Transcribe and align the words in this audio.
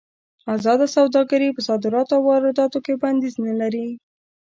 ازاده 0.55 0.87
سوداګري 0.97 1.47
په 1.53 1.61
صادراتو 1.67 2.13
او 2.17 2.23
وارداتو 2.29 2.79
کې 2.85 2.93
بندیز 3.01 3.35
نه 3.47 3.53
لري. 3.61 3.87